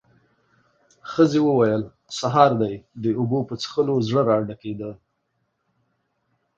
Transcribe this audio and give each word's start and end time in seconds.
ښځې 1.11 1.39
وويل: 1.45 1.81
سهار 2.19 2.51
دې 2.61 2.73
د 3.03 3.05
اوبو 3.19 3.39
په 3.49 3.53
څښلو 3.61 3.95
زړه 4.07 4.21
راډکېده. 4.29 4.91